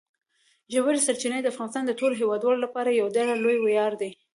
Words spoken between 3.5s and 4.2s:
ویاړ دی.